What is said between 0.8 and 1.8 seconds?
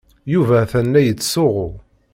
la yettsuɣu.